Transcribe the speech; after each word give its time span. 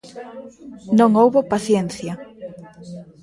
Non 0.97 1.11
houbo 1.21 1.39
paciencia. 1.53 2.13